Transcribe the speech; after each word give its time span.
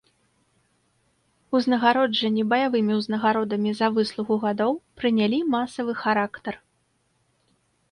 Узнагароджанні 1.59 2.43
баявымі 2.55 2.93
ўзнагародамі 3.01 3.75
за 3.81 3.87
выслугу 3.99 4.33
гадоў 4.47 4.71
прынялі 5.03 5.43
масавы 5.53 5.93
характар. 6.03 6.53